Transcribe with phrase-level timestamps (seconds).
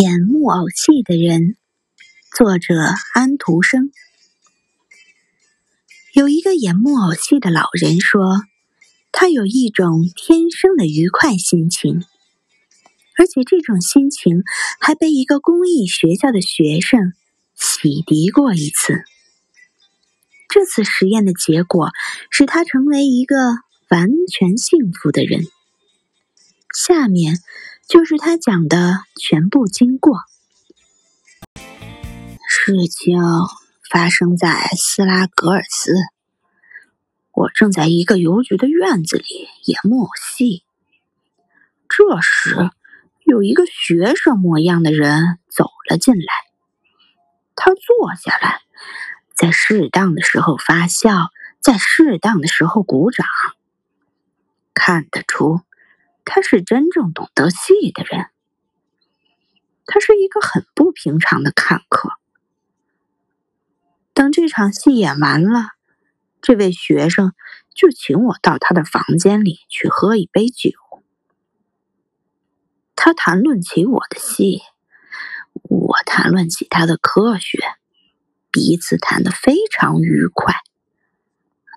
[0.00, 1.58] 演木偶戏的人，
[2.34, 2.74] 作者
[3.12, 3.90] 安徒生。
[6.14, 8.40] 有一个演木偶戏的老人说，
[9.12, 12.02] 他有一种天生的愉快心情，
[13.18, 14.44] 而且这种心情
[14.80, 17.12] 还被一个公益学校的学生
[17.54, 19.04] 洗涤过一次。
[20.48, 21.90] 这次实验的结果
[22.30, 23.36] 使他成为一个
[23.90, 25.42] 完全幸福的人。
[26.74, 27.36] 下面。
[27.88, 30.18] 就是他讲的全部经过。
[32.48, 33.20] 事情
[33.90, 35.92] 发生在斯拉格尔斯，
[37.32, 39.24] 我正在一个邮局的院子里
[39.64, 40.64] 演木偶戏。
[41.88, 42.70] 这时，
[43.24, 46.32] 有一个学生模样的人走了进来。
[47.54, 48.60] 他坐下来，
[49.34, 51.30] 在适当的时候发笑，
[51.60, 53.26] 在适当的时候鼓掌。
[54.72, 55.60] 看得出。
[56.24, 58.26] 他是真正懂得戏的人，
[59.86, 62.10] 他是一个很不平常的看客。
[64.14, 65.70] 等这场戏演完了，
[66.40, 67.34] 这位学生
[67.74, 70.70] 就请我到他的房间里去喝一杯酒。
[72.94, 74.62] 他谈论起我的戏，
[75.62, 77.58] 我谈论起他的科学，
[78.50, 80.54] 彼此谈得非常愉快。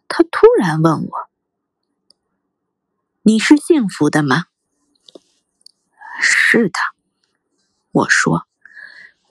[0.07, 1.29] 他突然问我。
[3.27, 4.45] 你是幸福的吗？
[6.21, 6.79] 是的，
[7.91, 8.45] 我说，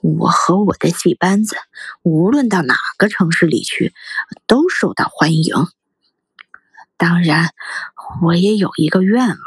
[0.01, 1.55] 我和我的戏班子，
[2.03, 3.93] 无论到哪个城市里去，
[4.47, 5.55] 都受到欢迎。
[6.97, 7.53] 当然，
[8.21, 9.37] 我也有一个愿望，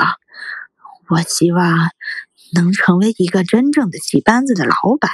[1.10, 1.90] 我希望
[2.54, 5.10] 能成为一个真正的戏班子的老板，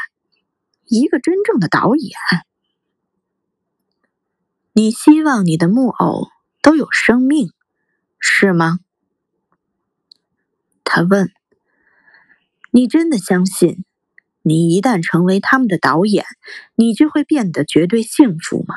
[0.87, 2.13] 一个真正的导演。
[4.75, 6.29] 你希望你的木偶
[6.63, 7.53] 都有生命，
[8.21, 8.79] 是吗？
[10.97, 11.33] 他问
[12.71, 13.85] ：“你真的相信，
[14.43, 16.25] 你一旦成为他们的导演，
[16.77, 18.77] 你就会变得绝对幸福吗？”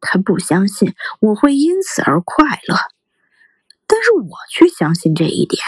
[0.00, 2.78] 他不相信我会因此而快乐，
[3.86, 5.60] 但是我却相信这一点。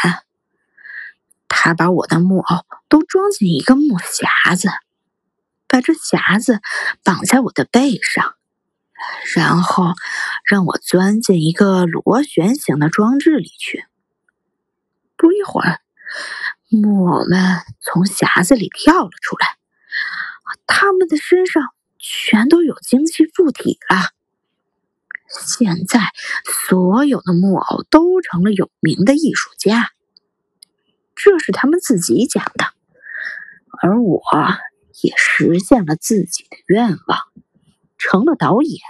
[1.47, 4.71] 他把我的木偶都装进一个木匣子，
[5.67, 6.62] 把这匣子
[7.05, 8.34] 绑在我的背上，
[9.37, 9.93] 然后
[10.50, 13.84] 让我钻进一个螺旋形的装置里去。
[15.19, 15.81] 不一会儿，
[16.71, 19.59] 木偶们从匣子里跳了出来，
[20.67, 21.65] 他们的身上
[21.99, 24.12] 全都有精气附体了。
[25.29, 26.01] 现在，
[26.71, 29.91] 所有的木偶都成了有名的艺术家，
[31.15, 32.73] 这是他们自己讲的，
[33.83, 34.23] 而我
[35.03, 37.19] 也实现了自己的愿望，
[37.99, 38.81] 成了导演。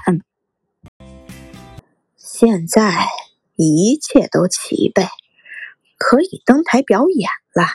[2.17, 3.09] 现在
[3.57, 5.09] 一切都齐备。
[5.99, 7.67] 可以登台表演了，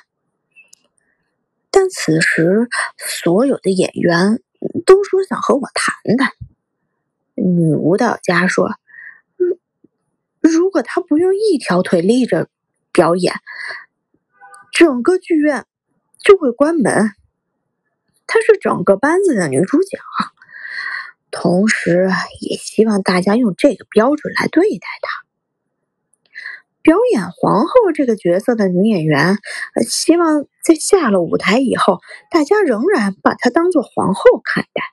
[1.70, 4.42] 但此时所有的演员
[4.86, 6.32] 都说想和我谈谈。
[7.36, 8.72] 女舞蹈家说
[9.36, 9.60] ：“如
[10.40, 12.48] 如果她不用一条腿立着
[12.92, 13.34] 表演，
[14.72, 15.66] 整个剧院
[16.20, 17.12] 就会关门。
[18.26, 20.00] 她是整个班子的女主角，
[21.30, 22.10] 同时
[22.40, 25.23] 也希望大家用这个标准来对待她。”
[26.84, 29.38] 表演皇后这个角色的女演员，
[29.88, 34.84] 希望在下了舞台以后，大家仍然把她当做皇后看待。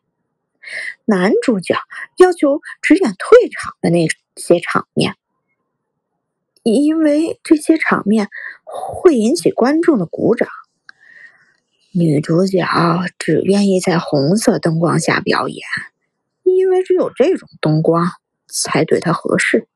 [1.04, 1.74] 男主角
[2.16, 4.06] 要求只演退场的那
[4.36, 5.16] 些场面，
[6.62, 8.28] 因为这些场面
[8.64, 10.48] 会引起观众的鼓掌。
[11.92, 12.64] 女主角
[13.18, 15.66] 只愿意在红色灯光下表演，
[16.44, 18.06] 因为只有这种灯光
[18.46, 19.66] 才对她合适。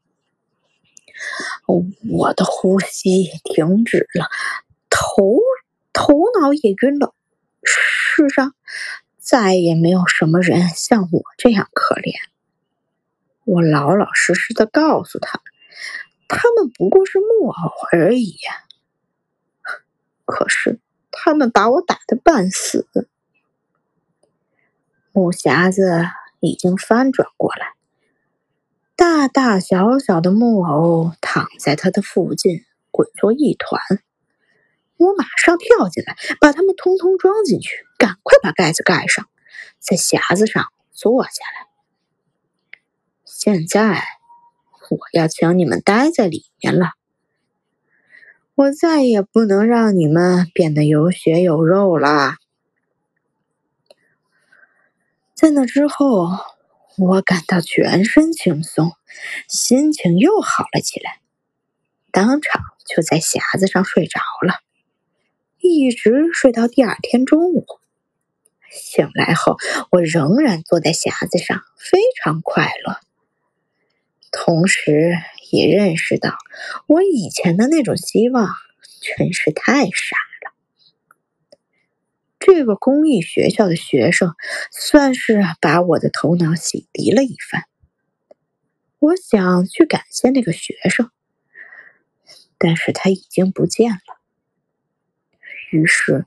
[2.11, 4.29] 我的呼吸停止了，
[4.91, 5.39] 头
[5.93, 7.15] 头脑也晕了。
[7.62, 8.55] 世上
[9.19, 12.13] 再也没有什么人像我这样可怜。
[13.45, 15.41] 我老老实实的告诉他，
[16.29, 18.37] 他们不过是木偶而已。
[20.25, 22.89] 可是他们把我打得半死。
[25.13, 26.07] 木匣子
[26.41, 27.75] 已经翻转过来。
[28.97, 33.81] 大大小小的木偶躺在他的附近，滚作一团。
[34.97, 39.29] 我马上跳进来，把他们通通装进去，赶快把盖子盖上，
[39.81, 41.67] 在匣子上坐下来。
[43.25, 44.05] 现在
[44.91, 46.93] 我要请你们待在里面了。
[48.55, 52.37] 我再也不能让你们变得有血有肉了。
[55.35, 56.53] 在那之后。
[56.97, 58.93] 我感到全身轻松，
[59.49, 61.19] 心情又好了起来，
[62.13, 64.61] 当场就在匣子上睡着了。
[65.59, 67.67] 一直睡到第二天中午。
[68.71, 69.57] 醒来后，
[69.91, 73.01] 我仍然坐在匣子上，非常快乐。
[74.31, 75.17] 同时
[75.51, 76.37] 也认识到，
[76.87, 78.49] 我以前的那种希望
[79.01, 80.17] 真是太傻。
[82.47, 84.35] 这个公益学校的学生
[84.71, 87.65] 算是把我的头脑洗涤了一番。
[88.99, 91.11] 我想去感谢那个学生，
[92.59, 94.21] 但是他已经不见了。
[95.71, 96.27] 于是。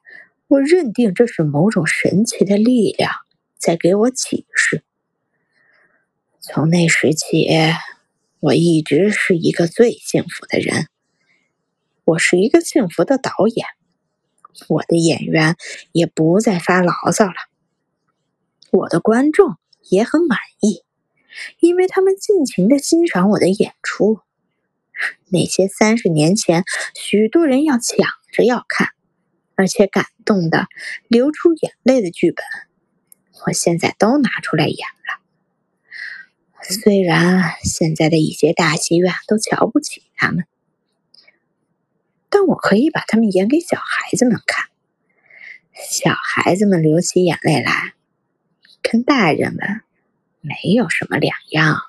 [0.49, 3.11] 我认定这是某种神奇的力量
[3.57, 4.81] 在给我启示。
[6.39, 7.49] 从那时起，
[8.39, 10.87] 我一直是一个最幸福的人。
[12.05, 13.67] 我是一个幸福的导演，
[14.67, 15.55] 我的演员
[15.91, 17.35] 也不再发牢骚了。
[18.71, 19.55] 我的观众
[19.89, 20.83] 也很满意，
[21.59, 24.19] 因为他们尽情的欣赏我的演出。
[25.29, 26.63] 那些三十年前
[26.95, 28.89] 许多人要抢着要看。
[29.59, 30.67] 而且感动的
[31.07, 32.45] 流出眼泪的剧本，
[33.47, 35.19] 我现在都拿出来演了。
[36.61, 40.45] 虽然现在的一些大戏院都瞧不起他们，
[42.37, 44.67] 但我可以把他们演给小孩子们看。
[45.73, 47.95] 小孩子们流起眼泪来，
[48.83, 49.81] 跟大人们
[50.41, 51.81] 没有什么两样。